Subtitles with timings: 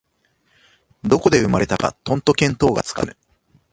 [1.03, 3.15] どこで生まれたかとんと見当がつかぬ